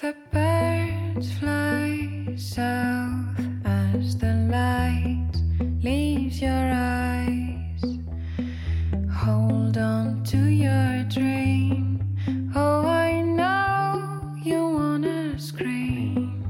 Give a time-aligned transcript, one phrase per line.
[0.00, 5.32] The birds fly south as the light
[5.82, 7.82] leaves your eyes.
[9.12, 11.98] Hold on to your dream.
[12.54, 16.44] Oh, I know you wanna scream.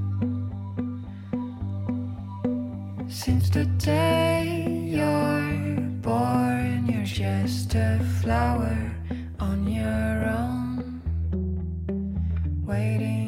[3.09, 8.77] Since the day you're born, you're just a flower
[9.41, 11.01] on your own,
[12.67, 13.28] waiting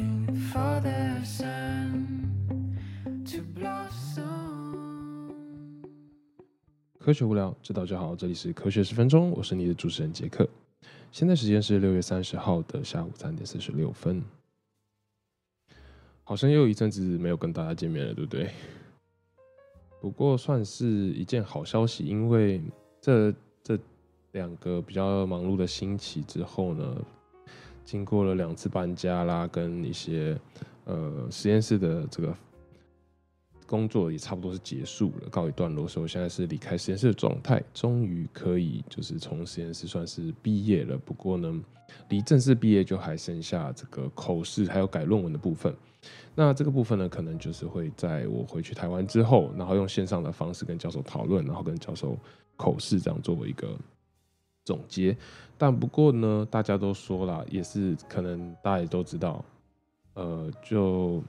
[7.11, 8.15] 科学无聊，知道就好。
[8.15, 10.47] 这里是科学十分钟，我是你的主持人杰克。
[11.11, 14.23] 现在时间是六月三十号的下午三点四十六分。
[16.23, 18.49] 好像又一阵子没有跟大家见面了，对不对？
[19.99, 22.61] 不过算是一件好消息，因为
[23.01, 23.77] 这这
[24.31, 26.95] 两个比较忙碌的星期之后呢，
[27.83, 30.39] 经过了两次搬家啦，跟一些
[30.85, 32.33] 呃实验室的这个
[33.71, 35.87] 工作也差不多是结束了，告一段落。
[35.87, 40.97] 所以我现在是离开实验室的状态，终于可以就是从实验室算是毕业了。
[40.97, 41.57] 不过呢，
[42.09, 45.73] 离正式毕业就还剩下这个口试还有改论文的部分。
[46.35, 52.17] 那这个部分呢，可能就是会在我回去台湾之后，然后用线上的方式跟教授讨论，然后跟教授
[52.57, 53.77] 口试这样作为一个
[54.65, 55.15] 总结。
[55.57, 59.45] 但不过呢，大家都说了，也是可能大家也都知道，
[60.15, 61.23] 呃，就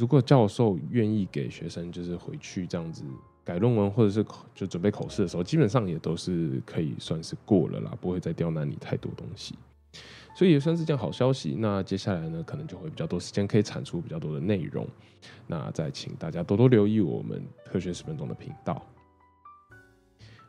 [0.00, 3.04] 如果教授愿意给学生就是回去这样子
[3.44, 9.54] 改论文，或者是就准备口试的时候，基本上也都是可以算是过了啦，不会再刁难你太多东西。
[10.34, 11.54] 所以也算是件好消息。
[11.58, 14.86] 那接下来呢，可能就会比较多时间可以产出比较多的内容。
[15.46, 18.82] 那再请大家多多留意我们科学十分钟的频道。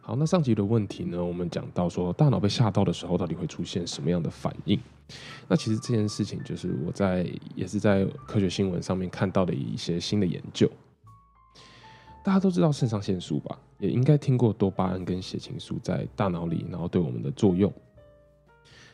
[0.03, 4.77] 好，那上集的问题呢，我们讲到说大脑被吓到的时候，到底会出现什么样的反应？
[5.47, 10.69] 那其实这件事情就是我在也是在科学新闻上面看到的一些新的研究。
[12.23, 17.71] 大家都知道肾上腺素吧，也应该听过多巴胺跟血清素在大脑里，然后对我们的作用。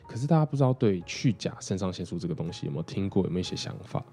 [0.08, 4.04] 可是大家不知道对去甲肾上腺素这个东西有没有听过，有没有一些想法？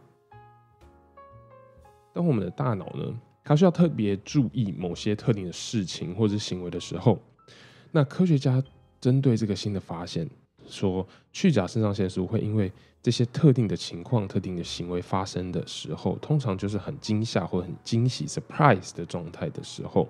[2.12, 3.12] 当我们的大脑呢，
[3.44, 7.20] 它需要特别注意某些特定的事情或者行为的时候，
[7.92, 8.62] 那科学家
[9.00, 10.26] 针对这个新的发现，
[10.66, 12.72] 说去甲肾上腺素会因为
[13.02, 20.08] 这些特定的情况、特定的行为发生的时候，通常就是很惊吓或很惊喜 （surprise） 的状态的时候，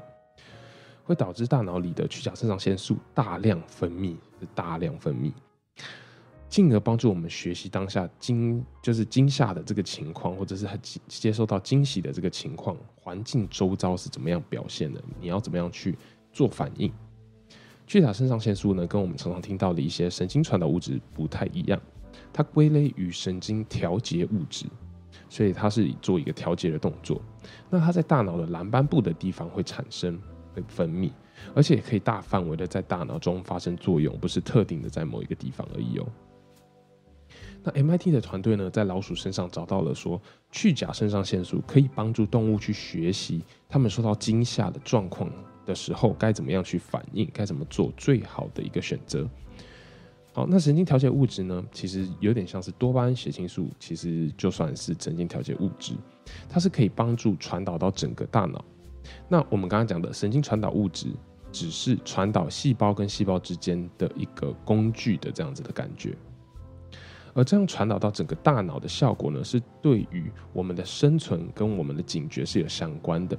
[1.03, 4.15] 会导致大脑里的去甲肾上腺素大量分泌，
[4.55, 5.33] 大量分泌。
[6.55, 10.79] 进而帮助我们学习当下惊就是惊吓的这个情况，或者是很
[11.09, 15.03] 接受到惊喜的这个情况，环境周遭是怎么样表现的？
[15.21, 15.99] 你要怎么样去
[16.33, 16.93] 做反应？
[17.89, 21.81] 去甲肾上腺素呢，跟我们常常听到的一些神经传导物质不太一样，
[22.33, 24.67] 它归类于神经调节物质，
[25.29, 27.21] 所以它是做一个调节的动作。
[27.69, 30.17] 那它在大脑的蓝斑部的地方会产生
[30.55, 31.11] 会分泌，
[31.53, 36.07] 而且也可以大范围的在大脑中发生作用，不是特定的在某一个地方而已哦。
[37.67, 40.21] 那 MIT 的团队呢，在老鼠身上找到了说，
[40.53, 45.31] 去甲肾上腺素可以帮助动物去学习，它们受到惊吓的状况
[45.65, 49.27] 的时候该怎么样去反应，该怎么做最好的一个选择。
[50.35, 55.95] 好，那神经调节物质呢，其实有点像是多巴胺、血清素，其实就算是神经调节物质，
[56.51, 58.63] 它是可以帮助传导到整个大脑。
[59.27, 61.07] 那我们刚刚讲的神经传导物质，
[61.51, 66.15] 只是传导细胞跟细胞之间的一个工具的这样子的感觉。
[67.35, 73.37] 而这样传导到整个大脑的效果呢，是对于我们的生存跟我们的警觉是有相关的，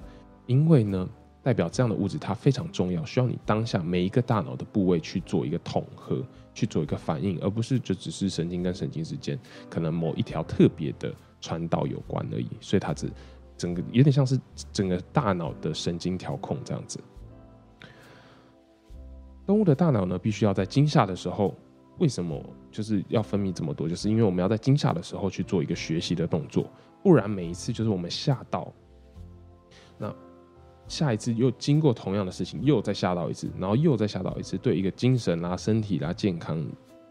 [0.47, 1.09] 因为呢，
[1.41, 6.22] 代表这样的物质它非常重要，需要你当下每一个大脑的部位去做一个统合，
[6.53, 9.39] 去做一个反应，而不是就只是神经跟神经之间
[9.69, 13.09] 可能某一条特别的传导有关而已，所以它只
[13.56, 14.38] 整个有点像是
[14.73, 17.00] 整个大脑的神经调控这样子。
[19.45, 21.56] 动物的大脑呢，必须要在惊吓的时候。
[21.97, 23.88] 为什么就是要分泌这么多？
[23.88, 26.69] 就是因为我们要在惊吓的时候去做一个学习的动作，
[27.01, 28.74] 不然每一次就是我们吓到，
[29.97, 30.13] 那
[30.88, 36.62] 下一次又经过同样的事情，又再吓到一次，然后又再吓到一次，对一个精神啦、身体啦、健康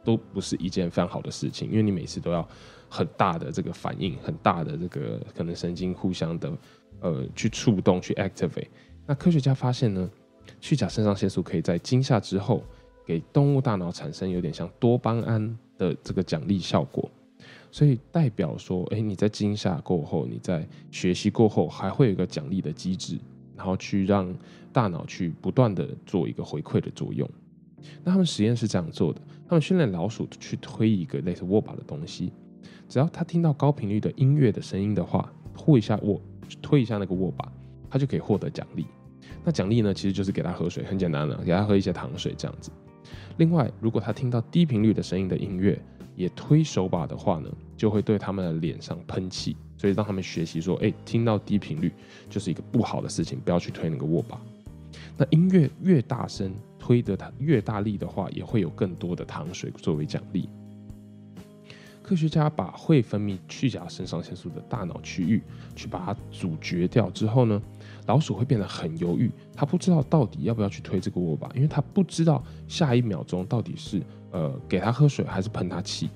[0.04, 2.46] 都不是一件非常好的事情，因为你每次都要
[2.90, 6.52] 很大的这个反应，很大的这个可能神经互相的
[7.00, 8.68] 呃去触动去 activate。
[9.06, 10.10] 那科学家发现呢，
[10.60, 12.62] 去甲肾上腺素可以在惊吓之后。
[13.06, 17.10] 给动物大脑产生有点像多巴胺的这个奖励效果，
[17.70, 23.18] 所以代表说，哎，你在惊吓过后，你在学习过后，还会有一个奖励的机制，
[23.56, 24.34] 然后去让
[24.72, 27.28] 大脑去不断的做一个回馈的作用。
[28.02, 32.32] 那他们实验是这样做的，他们训练老鼠去推一个类似握把的东西，
[32.88, 36.18] 只要它听到高频率的音乐的声音的话，拖一下握，
[36.62, 37.52] 推一下那个握把，
[37.90, 38.86] 它就可以获得奖励。
[39.44, 42.70] 那奖励呢，其实就是给它喝水，很简单的，给它喝一些糖水这样子。
[43.36, 45.80] 另外，如果他听到低频率的声音的音乐，
[46.16, 51.92] 也推手把的话呢，就会对他们的脸上喷气，所以让他们学习说，哎，听到低频率
[52.30, 54.40] 就是一个不好的事情，不要去推那个握把。
[55.16, 60.48] 那音乐越大声，推的它越大力的话，也会有更多的糖水作为奖励。
[62.04, 65.42] 科学家把会分泌去甲肾上腺素的大脑区域
[65.74, 67.60] 去把它阻绝掉之后呢，
[68.06, 74.02] 老鼠会变得很犹豫，它不知道到底要不要去推这个握把，因为它不知道下一秒钟到底是
[74.32, 76.10] 呃给它喝水还是喷它气。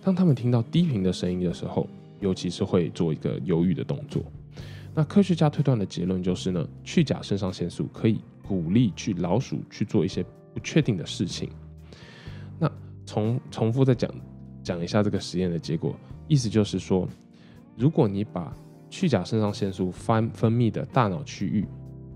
[0.00, 1.88] 当他们听到低频的声音的时候，
[2.20, 4.22] 尤其是会做一个犹豫的动作。
[4.94, 10.24] 那科学家推断的结论就是呢，去甲肾上腺素可以鼓励去老鼠去做一些
[10.54, 11.50] 不确定的事情。
[12.60, 12.70] 那
[13.04, 14.08] 重重复再讲。
[14.62, 15.94] 讲一下这个实验的结果，
[16.28, 17.08] 意思就是说，
[17.76, 18.54] 如果你把
[18.88, 21.66] 去甲肾上腺素分分泌的大脑区域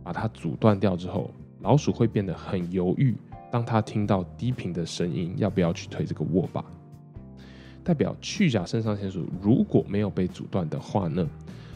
[0.02, 1.30] 把它阻断掉之后，
[1.60, 3.14] 老鼠会变得很犹豫。
[3.50, 6.64] 当它听到低频的声音，要不要去推这个握把？
[7.84, 11.24] 代表去甲肾上腺素如果没有被阻断的话呢，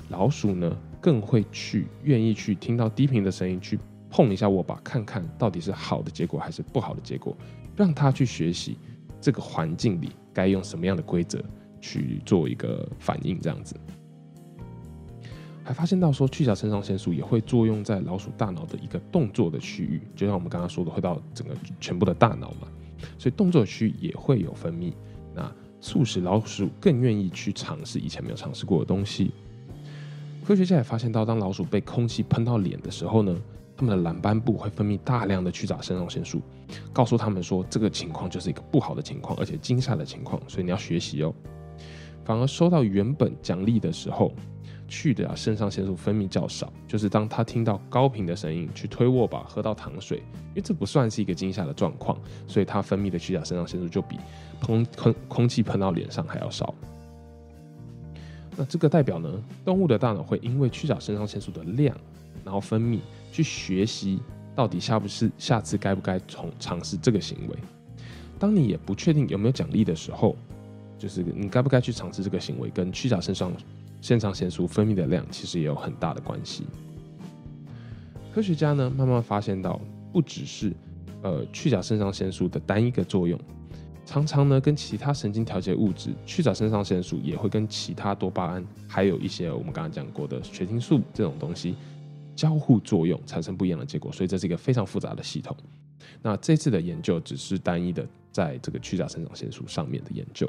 [0.09, 3.79] 老鼠呢更会去愿意去听到低频的声音，去
[4.11, 7.37] 碰一下握把，看看到底是好的结果还是不好的结果，
[7.77, 8.77] 让它去学习
[9.21, 10.11] 这个环境里。
[10.31, 11.43] 该用什么样的规则
[11.81, 13.41] 去做一个反应？
[13.41, 13.75] 这样子，
[15.65, 22.69] 还发现到说，去甲肾上腺素也会作用在老鼠大脑的一个动作的区域，就像我们刚刚说的，会到整个全部的大脑嘛，
[23.19, 24.93] 所以动作区也会有分泌，
[25.35, 29.33] 那促使老鼠更愿意去尝试以前没有尝试过的东西。
[30.45, 33.37] 科学家也发现到，当老鼠被空气喷到脸的时候呢？
[33.79, 36.43] 他们的蓝斑部会分泌大量的去甲肾上腺素，
[36.93, 41.33] 告诉他们说这个情况就是一个不好的情况，而且惊吓的情况，所以你要学习哦。
[42.25, 44.33] 反而收到原本奖励的时候，
[44.89, 54.19] 去甲肾上腺素分泌较少，就是当他听到高频的声音去推握把、喝到糖水，因为这不算是一个惊吓的状况，所以他分泌的去甲肾上腺素就比
[54.61, 56.75] 空空空气喷到脸上还要少。
[58.57, 59.33] 那这个代表呢，
[59.65, 61.97] 动物的大脑会因为去甲肾上腺素的量，
[62.45, 62.99] 然后分泌。
[63.31, 64.21] 去学习
[64.55, 67.57] 到底下不是下次该不该从尝试这个行为。
[68.39, 70.37] 当你也不确定有没有奖励的时候，
[70.99, 73.53] 就是你该不该去尝试这个行为，跟去甲肾上
[74.01, 76.65] 肾上腺素分泌的量其实也有很大的关系。
[78.33, 79.81] 科学家呢慢慢发现到，
[80.13, 80.73] 不只是
[81.23, 83.39] 呃去甲肾上腺素的单一个作用，
[84.07, 91.75] 常常呢跟其他神经调节物质，去甲肾上腺素也会跟其他多巴胺，还有一些我们刚刚讲过的血清素这种东西。
[92.39, 95.57] 交互作用产生不一样的结果，所以这是一个非常复杂的系统。
[96.23, 100.49] 那这次的研究只是单一的在这个去甲肾上腺素上面的研究。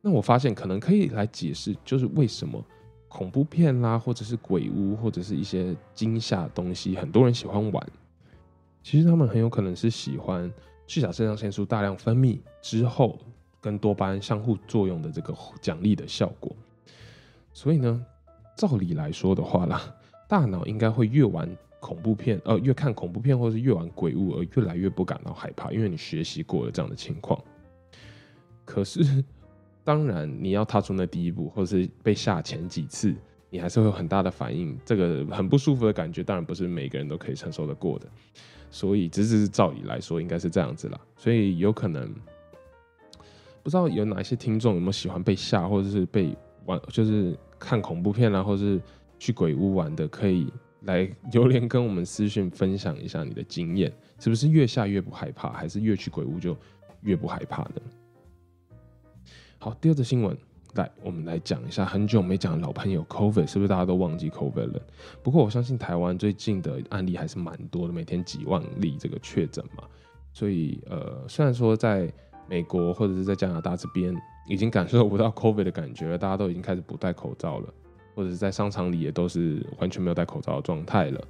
[0.00, 2.60] 那我发现可能可以来解释，就是为什么
[3.06, 7.90] 恐怖片啦，或者是鬼屋，或者是一些惊吓东西，很多人喜欢玩。
[8.82, 10.52] 其实他们很有可能是喜欢
[10.88, 13.20] 去甲肾上腺素大量分泌之后，
[13.60, 16.56] 跟多巴胺相互作用的这个奖励的效果。
[17.52, 18.04] 所以呢，
[18.56, 19.94] 照理来说的话啦。
[20.28, 21.48] 大脑应该会越玩
[21.80, 27.42] 恐怖片，呃，越看恐怖片，或是越玩鬼屋，而越来越不感到害怕，因为你学习过了这样的情况。
[28.66, 29.24] 可是，
[29.82, 33.14] 当然你要踏出那第一步，或是被吓前几次，
[33.48, 38.06] 你还是会有很大的反应，这个很不舒服的感觉，当然不是每个人都可以承受得过的。
[38.70, 41.00] 所以，只是照理来说，应该是这样子啦。
[41.16, 42.12] 所以，有可能
[43.62, 48.78] 不知道有哪些听众有没有喜欢被吓，或者是被玩，就是看恐怖片啊，或者是。
[49.18, 56.56] 去鬼屋玩的可以来 留言跟我们私讯分享一下你的经验，是不是越下越不害怕，还是越去鬼屋就
[57.02, 57.82] 越不害怕呢？
[59.58, 60.36] 好，第二则新闻，
[60.74, 64.80] 来我们来讲一下很久没讲的老朋友 COVID，是不是大家都忘记 COVID 了？
[65.22, 69.82] 不过我相信台湾最近的案例还是蛮多的，每天几万例这个确诊嘛，
[70.32, 72.12] 所以呃，虽然说在
[72.48, 74.14] 美国或者是在加拿大这边
[74.48, 77.74] 已经感受不到 COVID 的感觉了，大家都已经开始不戴口罩了。
[78.18, 81.24] 或者是在商场里也都是完全没有戴口罩的状态了。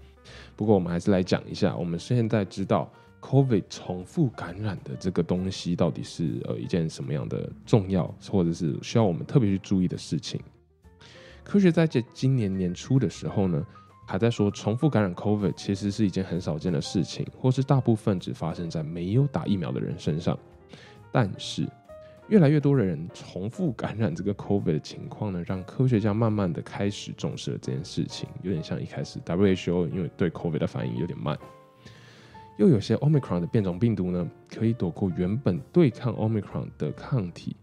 [0.56, 2.90] 不过我们还是来讲一下，我们现在知道
[3.20, 10.40] COVID 重复感染的这个东西到底是呃一件什么样的重要，或者是需要我们特别去注意的事情。
[11.44, 13.62] 科学在这今年年初的时候呢，
[14.06, 20.38] 还在说重复感染 COVID 其实是一件很少见的事情，或是大部分只发生在没有打疫苗的人身上。
[21.12, 21.68] 但是
[22.28, 28.28] 越来越多的人重复感染这个 COVID 的情况呢，让科学家慢慢的开始重视了这件事情。
[28.42, 31.38] 有点像一开始 WHO 因为对 COVID 的反应有点慢，
[32.58, 37.56] 又有些 Omicron 的变种病毒呢，可以躲过原本对抗 Omicron 的抗体，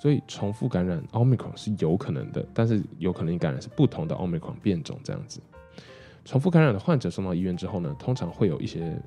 [0.00, 5.40] 所以重复感染 Omicron 是有可能的，但是有可能你感染是不同的 Omicron 变种这样子。
[6.24, 8.98] 重复感染的患者送到医院之后呢，通常会有一些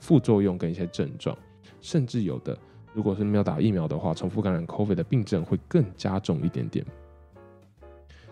[0.00, 1.36] 副作用跟一些症状，
[1.80, 2.58] 甚至有的
[2.94, 6.86] 如果是没有打疫苗的话，重复感染 COVID 的病症会更加重一点点。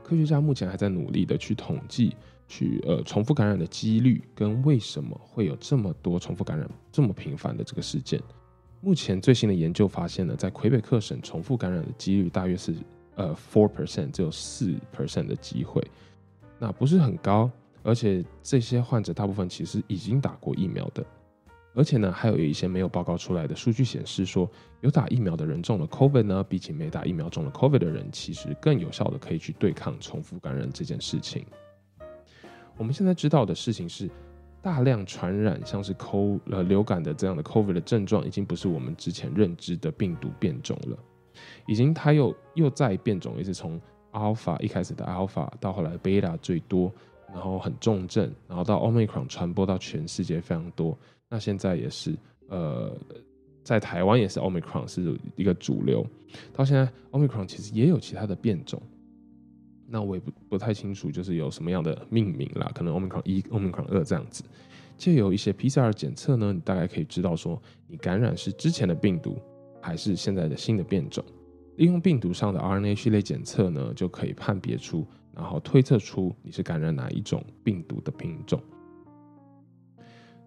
[0.04, 2.16] 科学家目前还在努力的去统计，
[2.46, 8.20] 去呃重复感染的几率跟为什么会有这么多重复感染这么频繁的这个事件。
[8.80, 12.74] 目前最新的研究发现呢，在魁北克省重复感染的几率大约是
[13.16, 15.80] 呃 four percent，只有四 percent 的机会，
[16.58, 17.50] 那不是很高，
[17.82, 21.04] 而且这些患者大部分其实已经打过疫苗的。
[21.74, 24.50] 而且呢，还有一些没有报告出来的数据显示说，
[24.80, 31.46] 有打疫苗的人中了 COVID 呢，比起没打疫苗中了 COVID 的人，其实更有效的可以去对抗重复感染这件事情。
[32.76, 34.10] 我们现在知道的事情是，
[34.60, 40.98] 大量传染像是 CO 呃流感的这样的 COVID 的症状，已经不是我们之前认知的病毒变种了，
[41.66, 43.80] 已经它又又再变种，一次从
[44.12, 46.92] Alpha 一开始的 Alpha 到后来 Beta 最多，
[47.32, 50.98] 然后很重症，然后到 Omicron 传播到全世界非常多。
[51.32, 52.14] 那现在也是，
[52.48, 52.94] 呃，
[53.64, 56.06] 在台湾也是 Omicron 是一个主流。
[56.52, 58.82] 到现在，Omicron 其实也有其他的变种。
[59.88, 64.44] 那我也不不太清楚，就是有什么样的命名啦，可能 Omicron 一、Omicron 二这样子。
[64.98, 67.58] 借由一些 PCR 检测呢，你大概可以知道说，
[67.88, 69.38] 你感染是之前的病毒，
[69.80, 71.24] 还是现在的新的变种。
[71.76, 78.62] 利用病毒上的 RNA 序列检测呢，就可以判别出，然后推测出你是感染哪一种病毒的品种。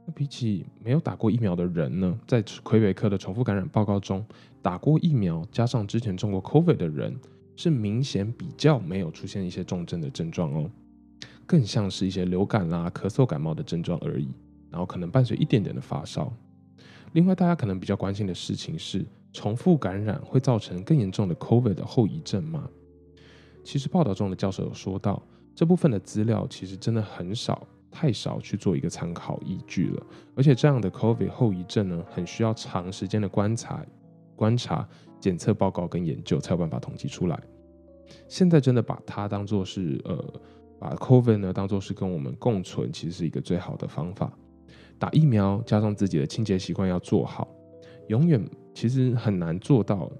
[0.05, 4.23] 那比起没有打过疫苗的人呢，在魁北克的重复感染报告中，
[4.61, 7.19] 打过疫苗加上之前中过 COVID 的人，
[7.55, 10.69] 是明显比较没有出现一些重症的症状哦，
[11.45, 14.29] 更像是一些流感啦、咳嗽、感冒的症状而已，
[14.69, 16.31] 然后可能伴随一点点的发烧。
[17.13, 22.69] 另外，大家可能比较关心的事情是，重复感染会造成更严重的 COVID 的后遗症吗？
[23.63, 25.23] 其实报道中的教授有说到，
[25.55, 27.65] 这部分的资料其实真的很少。
[27.95, 33.85] 太少去做一个参考依据了，而且这样的 COVID 后遗症呢，很需要长时间的观察、
[34.35, 34.85] 观察、
[35.17, 37.41] 检测报告跟研究才有办法统计出来。
[38.27, 40.41] 现在真的把它当做是呃，
[40.77, 44.37] 把 COVID 呢当做是跟我们共存，其实是一个最好的方法。
[44.99, 47.47] 打疫苗加上自己的清洁习惯要做好，
[48.09, 50.11] 永远其实很难做到，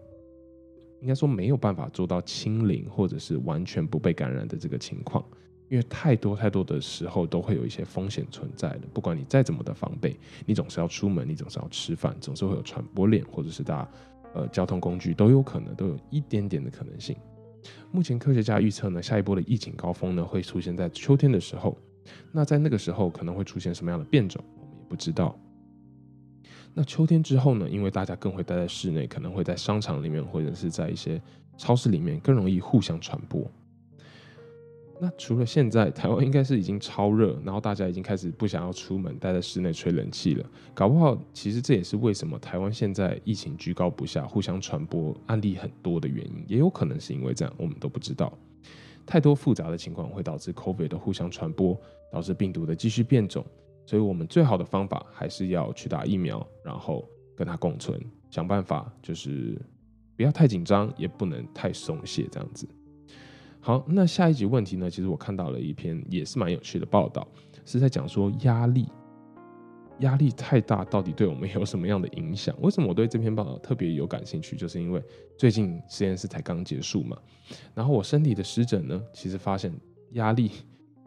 [1.02, 5.22] 应该说没有办法做到清零或者是完全不被感染的这个情况。
[5.68, 13.88] 因为太多太多的时候都会有一些风险存在的，不管你再怎么的防备，你总是要出门，你总是要吃饭，总是会有传播链，或者是大
[14.34, 17.16] 呃交通工具都有可能都有一点点的可能性。
[17.92, 21.76] 目前科学家预测呢，下一波的疫情高峰呢会出现在秋天的时候，
[22.32, 25.36] 那在那个时候可能会出现什么样的变种，我们也不知道。
[26.76, 31.20] 那秋天之后呢，因为大家更会待在室内，可能会在商场里面或者是在一些
[31.58, 33.50] 超市里面更容易互相传播。
[35.00, 40.50] 那除了现在，台湾应该是已经超热，然后大家已经开始不想要出门，待在室内吹冷气了。
[40.74, 48.32] 搞不好，其实这也是为什么台湾现在疫情居高不下，互相传播案例很多的原因，也有可能是因为这样，我们都不知道。
[49.06, 51.80] 太多复杂的情况会导致 COVID 的互相传播，
[52.12, 53.46] 导致病毒的继续变种。
[53.86, 59.62] 所以我们最好的方法还是要去打疫苗，然后跟它共存，想办法就是
[60.16, 62.68] 不要太紧张，也不能太松懈，这样子。
[63.66, 64.88] 好，那下一集问题呢？
[64.88, 67.28] 其实我看到了一篇也是蛮有趣的报道，
[67.66, 68.88] 是在讲说压力，
[70.02, 72.56] 压力太大到底对我们有什么样的影响？
[72.62, 74.56] 为什么我对这篇报道特别有感兴趣？
[74.56, 75.04] 就是因为
[75.36, 77.18] 最近实验室才刚结束嘛，
[77.74, 79.74] 然后我身体的湿疹呢，其实发现
[80.12, 80.52] 压力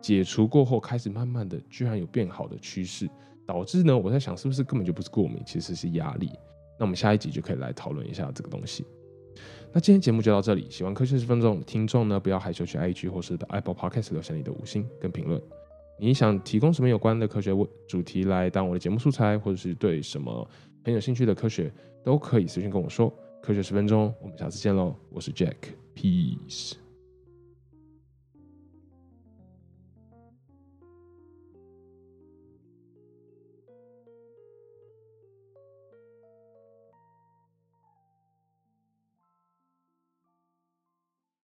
[0.02, 3.08] 解除过后，开始慢慢的居然有变好的趋势，
[3.46, 6.28] 导致呢，我在想是不是根本就不是过敏，其实是压力。
[6.76, 8.84] 那我们下一集就可以来讨论一下这个东西。
[9.72, 15.40] 那今天节目就到这里，喜欢科学十分钟的听众呢，不要害羞去 IG 或是 Apple Podcast 留下你的五星跟评论。
[15.98, 17.52] 你想提供什么有关的科学
[17.86, 20.48] 主题来当我的节目素材，或者是对什么
[20.84, 21.72] 很有兴趣的科学，
[22.02, 23.12] 都可以私信跟我说。
[23.42, 24.94] 科学十分钟，我们下次见喽！
[25.10, 26.87] 我是 Jack，Peace。